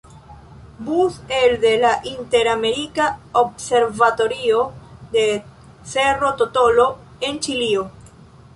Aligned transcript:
Bus 0.79 1.21
elde 1.29 1.77
la 1.77 2.01
Inter-Amerika 2.11 3.19
observatorio 3.33 4.71
de 5.15 5.29
Cerro 5.93 6.35
Tololo 6.41 6.87
en 7.29 7.39
Ĉilio. 7.47 7.89